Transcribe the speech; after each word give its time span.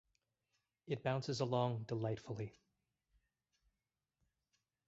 It 0.87 1.03
bounces 1.03 1.41
along 1.41 1.83
delightfully. 1.83 2.57